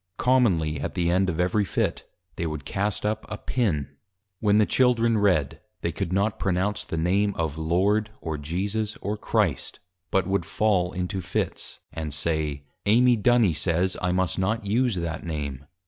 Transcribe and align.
Commonly 0.17 0.79
at 0.79 0.95
the 0.95 1.11
end 1.11 1.29
of 1.29 1.39
every 1.39 1.63
Fit, 1.63 2.09
they 2.35 2.47
would 2.47 2.65
cast 2.65 3.05
up 3.05 3.23
a 3.29 3.37
Pin. 3.37 3.97
When 4.39 4.57
the 4.57 4.65
Children 4.65 5.19
Read, 5.19 5.59
they 5.81 5.91
could 5.91 6.11
not 6.11 6.39
pronounce 6.39 6.83
the 6.83 6.97
Name 6.97 7.35
of, 7.35 7.55
Lord, 7.59 8.09
or 8.19 8.39
Jesus, 8.39 8.97
or 9.01 9.15
Christ, 9.15 9.79
but 10.09 10.25
would 10.25 10.43
fall 10.43 10.91
into 10.91 11.21
Fits; 11.21 11.77
and 11.93 12.15
say, 12.15 12.63
Amy 12.87 13.15
Duny 13.15 13.55
says, 13.55 13.95
_I 14.01 14.11
must 14.11 14.39
not 14.39 14.65
use 14.65 14.95
that 14.95 15.23
Name. 15.23 15.65